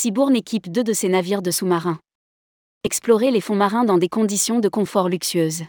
Cibourne 0.00 0.36
équipe 0.36 0.70
deux 0.70 0.84
de 0.84 0.92
ses 0.92 1.08
navires 1.08 1.42
de 1.42 1.50
sous-marins. 1.50 1.98
Explorer 2.84 3.32
les 3.32 3.40
fonds 3.40 3.56
marins 3.56 3.82
dans 3.82 3.98
des 3.98 4.08
conditions 4.08 4.60
de 4.60 4.68
confort 4.68 5.08
luxueuses. 5.08 5.64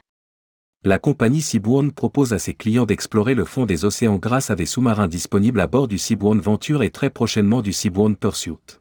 La 0.83 0.99
compagnie 0.99 1.41
Seabourn 1.41 1.91
propose 1.91 2.31
à 2.31 2.37
ses 2.37 2.53
clients 2.53 2.85
d'explorer 2.85 3.33
le 3.33 3.43
fond 3.43 3.65
des 3.65 3.85
océans 3.85 4.17
grâce 4.17 4.51
à 4.51 4.55
des 4.55 4.67
sous-marins 4.67 5.07
disponibles 5.07 5.59
à 5.59 5.65
bord 5.65 5.87
du 5.87 5.97
Seabourn 5.97 6.39
Venture 6.39 6.83
et 6.83 6.91
très 6.91 7.09
prochainement 7.09 7.63
du 7.63 7.73
Seabourn 7.73 8.15
Pursuit. 8.15 8.77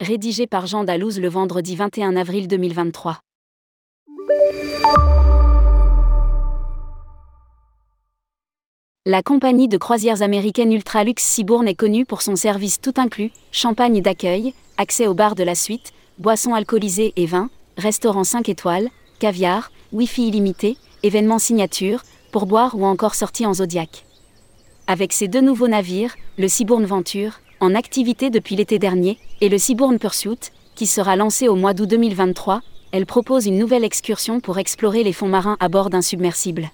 Rédigé 0.00 0.48
par 0.48 0.66
Jean 0.66 0.82
Dalouse 0.82 1.20
le 1.20 1.28
vendredi 1.28 1.76
21 1.76 2.16
avril 2.16 2.48
2023. 2.48 3.20
La 9.10 9.22
compagnie 9.22 9.68
de 9.68 9.78
croisières 9.78 10.20
américaine 10.20 10.70
Ultralux 10.70 11.14
Seabourn 11.16 11.66
est 11.66 11.74
connue 11.74 12.04
pour 12.04 12.20
son 12.20 12.36
service 12.36 12.78
tout 12.78 12.92
inclus, 12.98 13.30
champagne 13.52 14.02
d'accueil, 14.02 14.52
accès 14.76 15.06
au 15.06 15.14
bar 15.14 15.34
de 15.34 15.42
la 15.42 15.54
suite, 15.54 15.94
boissons 16.18 16.52
alcoolisées 16.52 17.14
et 17.16 17.24
vins, 17.24 17.48
restaurant 17.78 18.24
5 18.24 18.50
étoiles, 18.50 18.90
caviar, 19.18 19.72
Wi-Fi 19.94 20.28
illimité, 20.28 20.76
événements 21.02 21.38
signature, 21.38 22.02
pourboire 22.32 22.74
ou 22.74 22.84
encore 22.84 23.14
sortie 23.14 23.46
en 23.46 23.54
Zodiac. 23.54 24.04
Avec 24.86 25.14
ses 25.14 25.26
deux 25.26 25.40
nouveaux 25.40 25.68
navires, 25.68 26.14
le 26.36 26.46
Seabourn 26.46 26.84
Venture, 26.84 27.40
en 27.60 27.74
activité 27.74 28.28
depuis 28.28 28.56
l'été 28.56 28.78
dernier, 28.78 29.16
et 29.40 29.48
le 29.48 29.56
Seabourn 29.56 29.98
Pursuit, 29.98 30.52
qui 30.74 30.84
sera 30.86 31.16
lancé 31.16 31.48
au 31.48 31.54
mois 31.54 31.72
d'août 31.72 31.88
2023, 31.88 32.60
elle 32.92 33.06
propose 33.06 33.46
une 33.46 33.56
nouvelle 33.56 33.84
excursion 33.84 34.40
pour 34.40 34.58
explorer 34.58 35.02
les 35.02 35.14
fonds 35.14 35.28
marins 35.28 35.56
à 35.60 35.70
bord 35.70 35.88
d'un 35.88 36.02
submersible. 36.02 36.70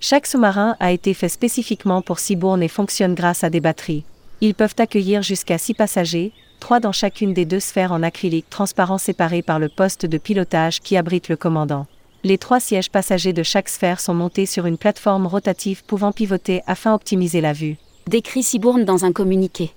Chaque 0.00 0.26
sous-marin 0.26 0.76
a 0.78 0.92
été 0.92 1.14
fait 1.14 1.28
spécifiquement 1.28 2.02
pour 2.02 2.18
Seabourn 2.18 2.62
et 2.62 2.68
fonctionne 2.68 3.14
grâce 3.14 3.44
à 3.44 3.50
des 3.50 3.60
batteries. 3.60 4.04
Ils 4.40 4.54
peuvent 4.54 4.74
accueillir 4.78 5.22
jusqu'à 5.22 5.56
6 5.56 5.74
passagers, 5.74 6.32
3 6.60 6.80
dans 6.80 6.92
chacune 6.92 7.32
des 7.32 7.44
deux 7.44 7.60
sphères 7.60 7.92
en 7.92 8.02
acrylique 8.02 8.50
transparent 8.50 8.98
séparées 8.98 9.42
par 9.42 9.58
le 9.58 9.68
poste 9.68 10.04
de 10.04 10.18
pilotage 10.18 10.80
qui 10.80 10.96
abrite 10.96 11.28
le 11.28 11.36
commandant. 11.36 11.86
Les 12.24 12.38
trois 12.38 12.60
sièges 12.60 12.90
passagers 12.90 13.32
de 13.32 13.42
chaque 13.42 13.68
sphère 13.68 14.00
sont 14.00 14.14
montés 14.14 14.46
sur 14.46 14.66
une 14.66 14.78
plateforme 14.78 15.26
rotative 15.26 15.84
pouvant 15.84 16.12
pivoter 16.12 16.62
afin 16.66 16.92
d'optimiser 16.92 17.40
la 17.40 17.52
vue. 17.52 17.76
Décrit 18.08 18.42
Cibourne 18.42 18.84
dans 18.84 19.04
un 19.04 19.12
communiqué. 19.12 19.72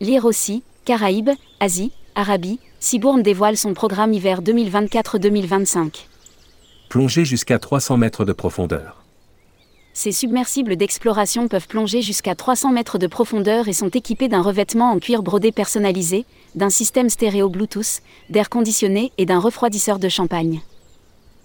Lire 0.00 0.24
aussi, 0.24 0.64
Caraïbes, 0.84 1.30
Asie, 1.60 1.92
Arabie, 2.14 2.58
Cibourne 2.80 3.22
dévoile 3.22 3.56
son 3.56 3.74
programme 3.74 4.12
hiver 4.12 4.42
2024-2025. 4.42 6.06
Plongez 6.88 7.24
jusqu'à 7.24 7.58
300 7.58 7.96
mètres 7.96 8.24
de 8.24 8.32
profondeur. 8.32 9.01
Ces 9.94 10.12
submersibles 10.12 10.76
d'exploration 10.76 11.48
peuvent 11.48 11.68
plonger 11.68 12.00
jusqu'à 12.00 12.34
300 12.34 12.72
mètres 12.72 12.98
de 12.98 13.06
profondeur 13.06 13.68
et 13.68 13.74
sont 13.74 13.90
équipés 13.90 14.28
d'un 14.28 14.40
revêtement 14.40 14.90
en 14.90 14.98
cuir 14.98 15.22
brodé 15.22 15.52
personnalisé, 15.52 16.24
d'un 16.54 16.70
système 16.70 17.10
stéréo 17.10 17.50
Bluetooth, 17.50 18.00
d'air 18.30 18.48
conditionné 18.48 19.12
et 19.18 19.26
d'un 19.26 19.38
refroidisseur 19.38 19.98
de 19.98 20.08
champagne. 20.08 20.62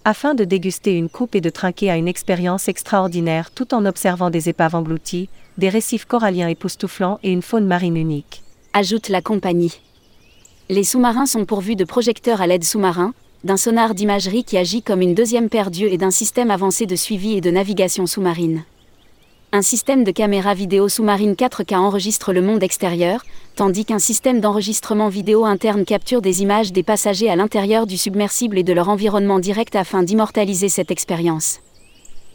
Afin 0.06 0.34
de 0.34 0.44
déguster 0.44 0.96
une 0.96 1.10
coupe 1.10 1.34
et 1.34 1.42
de 1.42 1.50
trinquer 1.50 1.90
à 1.90 1.98
une 1.98 2.08
expérience 2.08 2.68
extraordinaire 2.68 3.50
tout 3.50 3.74
en 3.74 3.84
observant 3.84 4.30
des 4.30 4.48
épaves 4.48 4.74
englouties, 4.74 5.28
des 5.58 5.68
récifs 5.68 6.06
coralliens 6.06 6.48
époustouflants 6.48 7.18
et 7.22 7.30
une 7.30 7.42
faune 7.42 7.66
marine 7.66 7.98
unique. 7.98 8.42
Ajoute 8.72 9.10
la 9.10 9.20
compagnie. 9.20 9.80
Les 10.70 10.84
sous-marins 10.84 11.26
sont 11.26 11.44
pourvus 11.44 11.76
de 11.76 11.84
projecteurs 11.84 12.40
à 12.40 12.46
LED 12.46 12.64
sous-marin, 12.64 13.12
d'un 13.44 13.56
sonar 13.56 13.94
d'imagerie 13.94 14.44
qui 14.44 14.58
agit 14.58 14.82
comme 14.82 15.00
une 15.00 15.14
deuxième 15.14 15.48
paire 15.48 15.70
d'yeux 15.70 15.92
et 15.92 15.98
d'un 15.98 16.10
système 16.10 16.50
avancé 16.50 16.86
de 16.86 16.96
suivi 16.96 17.36
et 17.36 17.40
de 17.40 17.50
navigation 17.50 18.06
sous-marine. 18.06 18.64
Un 19.52 19.62
système 19.62 20.04
de 20.04 20.10
caméra 20.10 20.52
vidéo 20.52 20.88
sous-marine 20.88 21.32
4K 21.32 21.76
enregistre 21.76 22.34
le 22.34 22.42
monde 22.42 22.62
extérieur, 22.62 23.24
tandis 23.56 23.86
qu'un 23.86 23.98
système 23.98 24.40
d'enregistrement 24.40 25.08
vidéo 25.08 25.46
interne 25.46 25.84
capture 25.84 26.20
des 26.20 26.42
images 26.42 26.72
des 26.72 26.82
passagers 26.82 27.30
à 27.30 27.36
l'intérieur 27.36 27.86
du 27.86 27.96
submersible 27.96 28.58
et 28.58 28.62
de 28.62 28.74
leur 28.74 28.90
environnement 28.90 29.38
direct 29.38 29.74
afin 29.74 30.02
d'immortaliser 30.02 30.68
cette 30.68 30.90
expérience. 30.90 31.60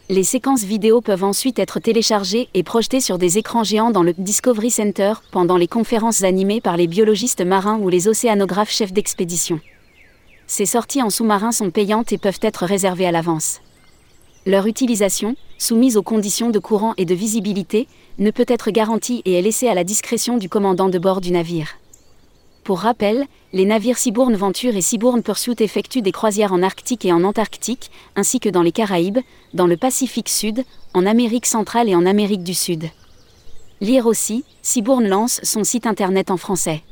Les 0.10 0.24
séquences 0.24 0.64
vidéo 0.64 1.02
peuvent 1.02 1.24
ensuite 1.24 1.60
être 1.60 1.80
téléchargées 1.80 2.50
et 2.54 2.64
projetées 2.64 3.00
sur 3.00 3.18
des 3.18 3.38
écrans 3.38 3.64
géants 3.64 3.92
dans 3.92 4.04
le 4.04 4.14
Discovery 4.18 4.72
Center 4.72 5.14
pendant 5.32 5.58
les 5.58 5.68
conférences 5.68 6.24
animées 6.24 6.62
par 6.62 6.78
les 6.78 6.88
biologistes 6.88 7.46
marins 7.46 7.78
ou 7.78 7.90
les 7.90 8.08
océanographes 8.08 8.72
chefs 8.72 8.92
d'expédition. 8.92 9.60
Ces 10.56 10.68
sorties 10.68 11.02
en 11.02 11.10
sous-marin 11.10 11.52
sont 11.52 11.72
payantes 11.72 12.14
et 12.14 12.20
peuvent 12.20 12.38
être 12.44 12.68
réservées 12.68 13.08
à 13.08 13.12
l'avance. 13.12 13.60
Leur 14.46 14.68
utilisation, 14.68 15.36
soumise 15.58 15.98
aux 15.98 16.04
conditions 16.04 16.52
de 16.52 16.60
courant 16.60 16.94
et 16.98 17.06
de 17.06 17.16
visibilité, 17.16 17.88
ne 18.20 18.30
peut 18.30 18.46
être 18.48 18.70
garantie 18.70 19.24
et 19.26 19.34
est 19.34 19.42
laissée 19.42 19.68
à 19.68 19.74
la 19.74 19.84
discrétion 19.84 20.38
du 20.38 20.50
commandant 20.50 20.90
de 20.90 21.00
bord 21.00 21.22
du 21.22 21.32
navire. 21.32 21.70
Pour 22.64 22.82
rappel, 22.82 23.26
les 23.52 23.66
navires 23.66 23.98
Seabourn 23.98 24.36
Venture 24.36 24.76
et 24.76 24.82
Seabourn 24.82 25.24
Pursuit 25.24 25.56
effectuent 25.58 26.04
des 26.04 26.12
croisières 26.12 26.54
en 26.54 26.62
Arctique 26.62 27.04
et 27.04 27.12
en 27.12 27.24
Antarctique, 27.24 27.90
ainsi 28.16 28.40
que 28.40 28.50
dans 28.50 28.62
les 28.62 28.72
Caraïbes, 28.72 29.22
dans 29.56 29.66
le 29.66 29.76
Pacifique 29.76 30.30
Sud, 30.30 30.66
en 30.94 31.08
Amérique 31.08 31.48
centrale 31.48 31.90
et 31.90 31.96
en 31.96 32.06
Amérique 32.06 32.44
du 32.44 32.54
Sud. 32.54 32.92
Lire 33.82 34.06
aussi, 34.06 34.46
Seabourn 34.62 35.08
lance 35.08 35.40
son 35.42 35.64
site 35.64 35.88
internet 35.88 36.30
en 36.30 36.38
français. 36.38 36.84